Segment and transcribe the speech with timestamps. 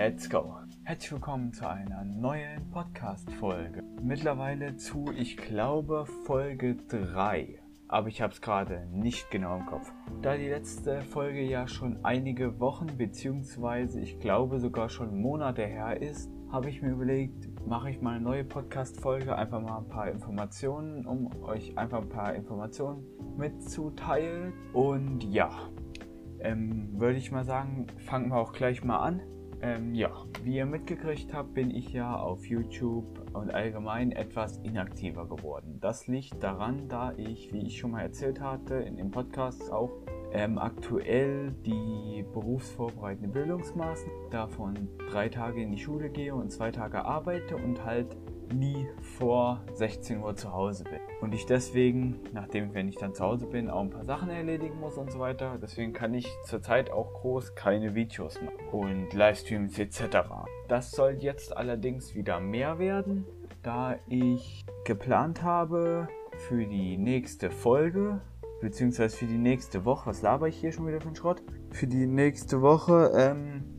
[0.00, 0.54] Let's go!
[0.84, 3.82] Herzlich willkommen zu einer neuen Podcast-Folge.
[4.00, 7.58] Mittlerweile zu, ich glaube, Folge 3.
[7.88, 9.92] Aber ich habe es gerade nicht genau im Kopf.
[10.22, 16.00] Da die letzte Folge ja schon einige Wochen beziehungsweise ich glaube sogar schon Monate her
[16.00, 20.08] ist, habe ich mir überlegt, mache ich mal eine neue Podcast-Folge, einfach mal ein paar
[20.12, 23.04] Informationen, um euch einfach ein paar Informationen
[23.36, 24.52] mitzuteilen.
[24.72, 25.50] Und ja,
[26.38, 29.22] ähm, würde ich mal sagen, fangen wir auch gleich mal an.
[29.60, 30.10] Ähm, ja,
[30.44, 35.78] wie ihr mitgekriegt habt, bin ich ja auf YouTube und allgemein etwas inaktiver geworden.
[35.80, 39.90] Das liegt daran, da ich, wie ich schon mal erzählt hatte, in den Podcasts auch
[40.32, 47.04] ähm, aktuell die berufsvorbereitende Bildungsmaßen, davon drei Tage in die Schule gehe und zwei Tage
[47.04, 48.16] arbeite und halt
[48.52, 48.88] nie
[49.18, 51.00] vor 16 Uhr zu Hause bin.
[51.20, 54.78] Und ich deswegen, nachdem, wenn ich dann zu Hause bin, auch ein paar Sachen erledigen
[54.78, 59.78] muss und so weiter, deswegen kann ich zurzeit auch groß keine Videos machen und Livestreams
[59.78, 60.18] etc.
[60.68, 63.24] Das soll jetzt allerdings wieder mehr werden,
[63.62, 68.20] da ich geplant habe für die nächste Folge,
[68.60, 71.42] beziehungsweise für die nächste Woche, was laber ich hier schon wieder für einen Schrott?
[71.70, 73.77] Für die nächste Woche, ähm,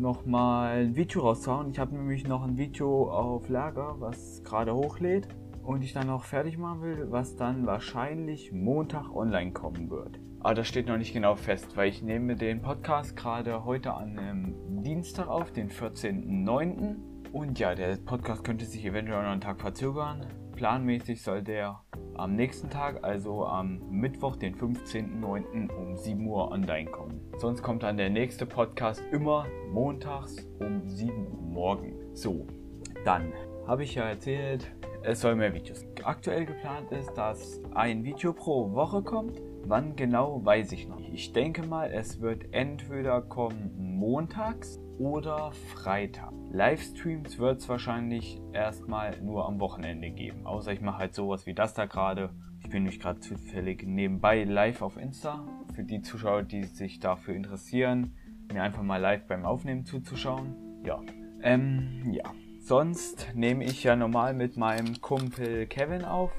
[0.00, 1.70] nochmal ein Video rauszuhauen.
[1.70, 5.28] Ich habe nämlich noch ein Video auf Lager, was gerade hochlädt
[5.62, 10.18] und ich dann noch fertig machen will, was dann wahrscheinlich Montag online kommen wird.
[10.40, 14.18] Aber das steht noch nicht genau fest, weil ich nehme den Podcast gerade heute an
[14.18, 16.96] einem Dienstag auf, den 14.09.
[17.32, 20.26] Und ja, der Podcast könnte sich eventuell noch einen Tag verzögern.
[20.56, 21.82] Planmäßig soll der
[22.14, 25.70] am nächsten Tag, also am Mittwoch, den 15.09.
[25.70, 27.19] um 7 Uhr online kommen.
[27.40, 31.94] Sonst kommt dann der nächste Podcast immer montags um 7 Uhr morgen.
[32.12, 32.46] So,
[33.06, 33.32] dann
[33.66, 34.70] habe ich ja erzählt,
[35.02, 35.86] es soll mehr Videos.
[36.04, 39.40] Aktuell geplant ist, dass ein Video pro Woche kommt.
[39.64, 41.00] Wann genau, weiß ich noch.
[41.00, 46.34] Ich denke mal, es wird entweder kommen montags oder Freitag.
[46.52, 50.44] Livestreams wird es wahrscheinlich erstmal nur am Wochenende geben.
[50.44, 52.34] Außer ich mache halt sowas wie das da gerade.
[52.58, 55.46] Ich bin nämlich gerade zufällig nebenbei live auf Insta.
[55.72, 58.14] Für die Zuschauer, die sich dafür interessieren,
[58.52, 60.82] mir einfach mal live beim Aufnehmen zuzuschauen.
[60.84, 61.00] Ja.
[61.42, 62.32] Ähm, ja.
[62.58, 66.32] Sonst nehme ich ja normal mit meinem Kumpel Kevin auf,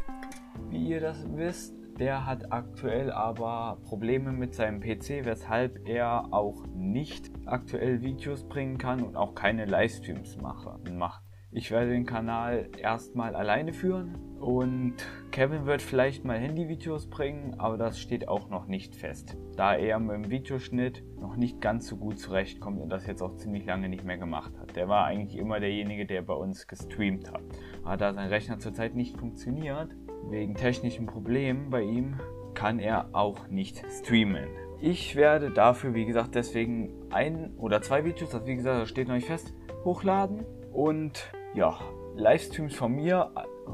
[0.70, 1.76] wie ihr das wisst.
[2.00, 8.78] Der hat aktuell aber Probleme mit seinem PC, weshalb er auch nicht aktuell Videos bringen
[8.78, 11.24] kann und auch keine Livestreams mache, macht.
[11.54, 14.96] Ich werde den Kanal erstmal alleine führen und
[15.32, 20.00] Kevin wird vielleicht mal Handyvideos bringen, aber das steht auch noch nicht fest, da er
[20.00, 23.90] mit dem Videoschnitt noch nicht ganz so gut zurechtkommt und das jetzt auch ziemlich lange
[23.90, 24.78] nicht mehr gemacht hat.
[24.78, 27.42] Der war eigentlich immer derjenige, der bei uns gestreamt hat.
[27.84, 29.94] Aber da sein Rechner zurzeit nicht funktioniert,
[30.30, 32.16] wegen technischen Problemen bei ihm
[32.54, 34.48] kann er auch nicht streamen.
[34.80, 39.10] Ich werde dafür, wie gesagt, deswegen ein oder zwei Videos, das wie gesagt, das steht
[39.10, 40.46] noch nicht fest, hochladen.
[40.72, 41.80] Und ja,
[42.16, 43.32] Livestreams von mir,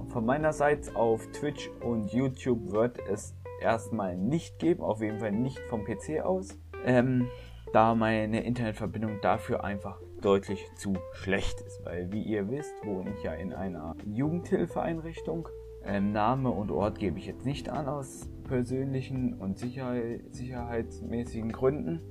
[0.09, 5.31] von meiner Seite auf Twitch und YouTube wird es erstmal nicht geben, auf jeden Fall
[5.31, 7.27] nicht vom PC aus, ähm,
[7.73, 13.23] da meine Internetverbindung dafür einfach deutlich zu schlecht ist, weil wie ihr wisst, wohne ich
[13.23, 15.49] ja in einer Jugendhilfeeinrichtung
[15.83, 22.01] ähm, Name und Ort gebe ich jetzt nicht an aus persönlichen und Sicherheit, sicherheitsmäßigen Gründen.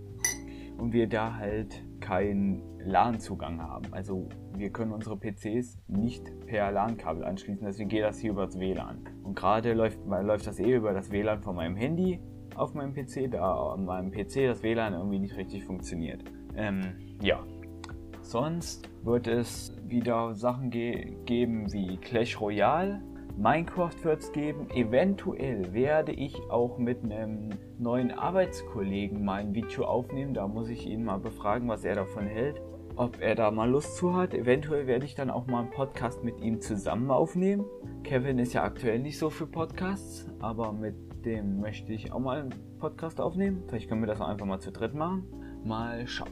[0.78, 3.92] Und wir da halt keinen LAN-Zugang haben.
[3.92, 8.58] Also wir können unsere PCs nicht per LAN-Kabel anschließen, deswegen geht das hier über das
[8.58, 9.00] WLAN.
[9.22, 12.20] Und gerade läuft, läuft das eh über das WLAN von meinem Handy
[12.54, 16.24] auf meinem PC, da an meinem PC das WLAN irgendwie nicht richtig funktioniert.
[16.56, 17.44] Ähm, ja.
[18.22, 23.00] Sonst wird es wieder Sachen ge geben wie Clash Royale
[23.36, 24.70] Minecraft wird es geben.
[24.70, 30.32] Eventuell werde ich auch mit einem neuen Arbeitskollegen mal ein Video aufnehmen.
[30.32, 32.62] Da muss ich ihn mal befragen, was er davon hält.
[32.96, 34.32] Ob er da mal Lust zu hat.
[34.32, 37.66] Eventuell werde ich dann auch mal einen Podcast mit ihm zusammen aufnehmen.
[38.04, 40.94] Kevin ist ja aktuell nicht so für Podcasts, aber mit
[41.26, 43.64] dem möchte ich auch mal einen Podcast aufnehmen.
[43.68, 45.24] Vielleicht können wir das einfach mal zu dritt machen.
[45.62, 46.30] Mal schauen.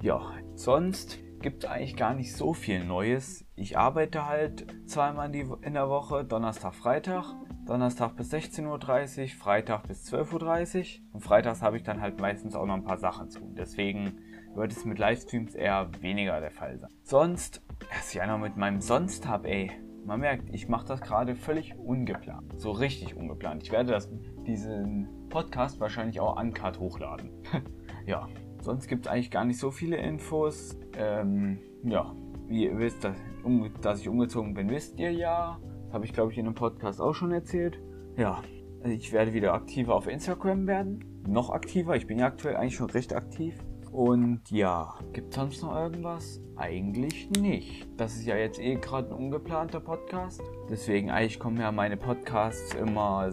[0.00, 0.22] Ja,
[0.54, 3.44] sonst gibt es eigentlich gar nicht so viel Neues.
[3.54, 7.24] Ich arbeite halt zweimal in der Woche, Donnerstag, Freitag.
[7.66, 11.14] Donnerstag bis 16.30 Uhr, Freitag bis 12.30 Uhr.
[11.14, 13.40] Und freitags habe ich dann halt meistens auch noch ein paar Sachen zu.
[13.56, 14.20] Deswegen
[14.54, 16.90] wird es mit Livestreams eher weniger der Fall sein.
[17.02, 17.62] Sonst,
[17.94, 19.70] was ich noch mit meinem Sonst habe, ey.
[20.04, 22.60] Man merkt, ich mache das gerade völlig ungeplant.
[22.60, 23.64] So richtig ungeplant.
[23.64, 24.08] Ich werde das,
[24.46, 27.30] diesen Podcast wahrscheinlich auch uncut hochladen.
[28.06, 28.28] ja,
[28.66, 30.76] Sonst gibt es eigentlich gar nicht so viele Infos.
[30.98, 32.12] Ähm, ja,
[32.48, 35.60] wie ihr wisst, dass, um, dass, ich umgezogen bin, wisst ihr ja.
[35.84, 37.80] Das habe ich, glaube ich, in einem Podcast auch schon erzählt.
[38.16, 38.42] Ja,
[38.84, 41.22] ich werde wieder aktiver auf Instagram werden.
[41.28, 41.94] Noch aktiver.
[41.94, 43.56] Ich bin ja aktuell eigentlich schon recht aktiv.
[43.92, 46.40] Und ja, gibt es sonst noch irgendwas?
[46.56, 47.86] Eigentlich nicht.
[47.96, 50.42] Das ist ja jetzt eh gerade ein ungeplanter Podcast.
[50.68, 53.30] Deswegen eigentlich kommen ja meine Podcasts immer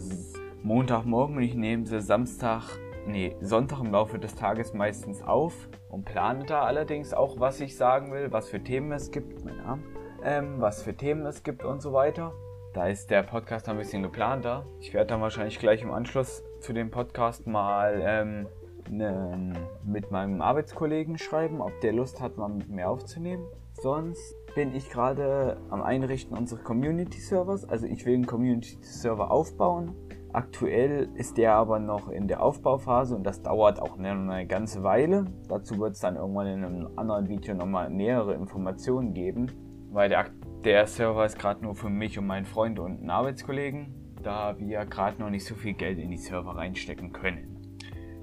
[0.61, 2.61] Montagmorgen und ich nehme sie Samstag,
[3.07, 5.53] nee, Sonntag im Laufe des Tages meistens auf
[5.89, 9.59] und plane da allerdings auch, was ich sagen will, was für Themen es gibt, mein
[9.61, 9.83] Arm,
[10.23, 12.33] ähm, was für Themen es gibt und so weiter.
[12.73, 14.65] Da ist der Podcast ein bisschen geplanter.
[14.79, 18.47] Ich werde dann wahrscheinlich gleich im Anschluss zu dem Podcast mal ähm,
[18.89, 19.53] ne,
[19.85, 23.45] mit meinem Arbeitskollegen schreiben, ob der Lust hat, mal mit mir aufzunehmen.
[23.81, 27.65] Sonst bin ich gerade am Einrichten unseres Community-Servers.
[27.65, 29.95] Also ich will einen Community-Server aufbauen.
[30.33, 35.25] Aktuell ist der aber noch in der Aufbauphase und das dauert auch eine ganze Weile.
[35.47, 39.51] Dazu wird es dann irgendwann in einem anderen Video nochmal nähere Informationen geben,
[39.91, 40.25] weil der,
[40.65, 43.93] der Server ist gerade nur für mich und meinen Freund und einen Arbeitskollegen,
[44.23, 47.77] da wir gerade noch nicht so viel Geld in die Server reinstecken können.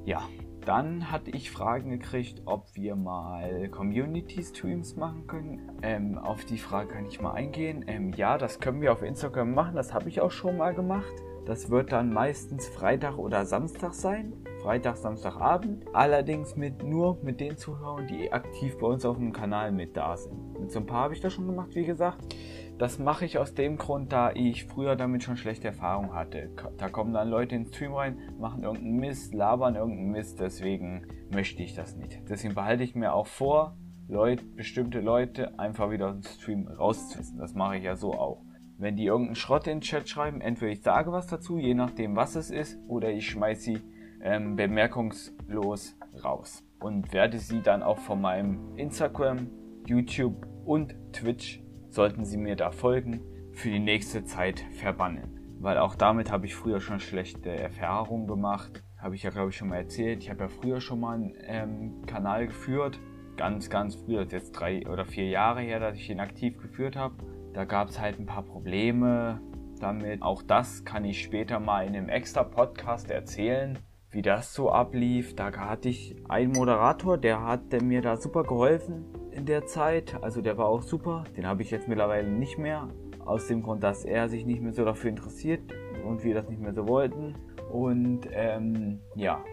[0.04, 0.22] Ja,
[0.66, 5.78] dann hatte ich Fragen gekriegt, ob wir mal Community-Streams machen können.
[5.82, 7.84] Ähm, auf die Frage kann ich mal eingehen.
[7.86, 11.12] Ähm, ja, das können wir auf Instagram machen, das habe ich auch schon mal gemacht.
[11.46, 14.32] Das wird dann meistens Freitag oder Samstag sein.
[14.62, 15.86] Freitag, Samstagabend.
[15.92, 20.16] Allerdings mit, nur mit den Zuhörern, die aktiv bei uns auf dem Kanal mit da
[20.16, 20.60] sind.
[20.60, 22.34] Mit so ein paar habe ich das schon gemacht, wie gesagt.
[22.78, 26.50] Das mache ich aus dem Grund, da ich früher damit schon schlechte Erfahrungen hatte.
[26.78, 31.62] Da kommen dann Leute ins Stream rein, machen irgendeinen Mist, labern irgendeinen Mist, deswegen möchte
[31.62, 32.22] ich das nicht.
[32.28, 33.76] Deswegen behalte ich mir auch vor,
[34.08, 37.38] Leute, bestimmte Leute einfach wieder aus dem Stream rauszuwissen.
[37.38, 38.42] Das mache ich ja so auch.
[38.80, 42.16] Wenn die irgendeinen Schrott in den Chat schreiben, entweder ich sage was dazu, je nachdem
[42.16, 43.78] was es ist, oder ich schmeiße sie
[44.22, 46.64] ähm, bemerkungslos raus.
[46.80, 49.50] Und werde sie dann auch von meinem Instagram,
[49.86, 53.20] YouTube und Twitch, sollten sie mir da folgen,
[53.52, 55.58] für die nächste Zeit verbannen.
[55.60, 58.82] Weil auch damit habe ich früher schon schlechte Erfahrungen gemacht.
[58.96, 60.22] Habe ich ja, glaube ich, schon mal erzählt.
[60.22, 62.98] Ich habe ja früher schon mal einen ähm, Kanal geführt.
[63.36, 66.56] Ganz, ganz früh, das ist jetzt drei oder vier Jahre her, dass ich ihn aktiv
[66.56, 67.16] geführt habe.
[67.52, 69.40] Da gab es halt ein paar Probleme
[69.80, 70.22] damit.
[70.22, 73.78] Auch das kann ich später mal in einem extra Podcast erzählen,
[74.10, 75.34] wie das so ablief.
[75.34, 80.22] Da hatte ich einen Moderator, der hat mir da super geholfen in der Zeit.
[80.22, 81.24] Also der war auch super.
[81.36, 82.88] Den habe ich jetzt mittlerweile nicht mehr.
[83.24, 85.60] Aus dem Grund, dass er sich nicht mehr so dafür interessiert
[86.04, 87.34] und wir das nicht mehr so wollten.
[87.70, 89.44] Und ähm, ja,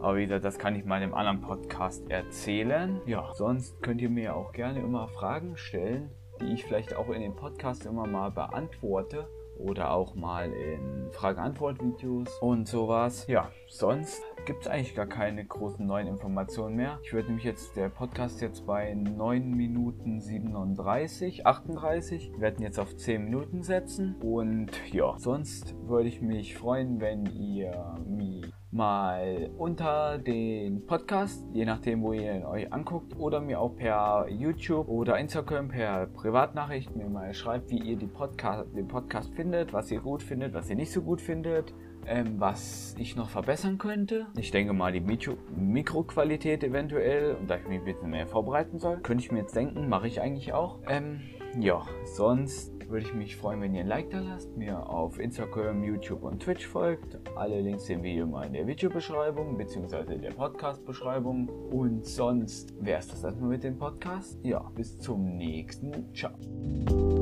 [0.00, 3.00] aber wie gesagt, das kann ich mal in einem anderen Podcast erzählen.
[3.06, 7.20] Ja, sonst könnt ihr mir auch gerne immer Fragen stellen die ich vielleicht auch in
[7.20, 13.26] dem Podcast immer mal beantworte oder auch mal in Frage-Antwort-Videos und sowas.
[13.26, 17.00] Ja, sonst gibt es eigentlich gar keine großen neuen Informationen mehr.
[17.02, 22.32] Ich würde nämlich jetzt, der Podcast jetzt bei 9 Minuten 37, 38.
[22.32, 24.16] Wir werden jetzt auf 10 Minuten setzen.
[24.22, 28.37] Und ja, sonst würde ich mich freuen, wenn ihr mir
[28.78, 34.28] mal unter den Podcast, je nachdem, wo ihr ihn euch anguckt, oder mir auch per
[34.28, 39.90] YouTube oder Instagram per Privatnachricht mir mal schreibt, wie ihr Podcast, den Podcast findet, was
[39.90, 41.74] ihr gut findet, was ihr nicht so gut findet,
[42.06, 44.28] ähm, was ich noch verbessern könnte.
[44.36, 48.78] Ich denke mal die Mikro Mikroqualität eventuell und da ich mich ein bisschen mehr vorbereiten
[48.78, 50.78] soll, könnte ich mir jetzt denken, mache ich eigentlich auch.
[50.86, 51.18] Ähm,
[51.58, 55.82] ja, sonst würde ich mich freuen, wenn ihr ein Like da lasst, mir auf Instagram,
[55.84, 57.18] YouTube und Twitch folgt.
[57.36, 60.14] Alle Links sehen wir immer in der Videobeschreibung bzw.
[60.14, 61.48] in der Podcast-Beschreibung.
[61.70, 64.38] Und sonst wäre es das erstmal mit dem Podcast.
[64.42, 66.12] Ja, bis zum nächsten.
[66.14, 67.17] Ciao.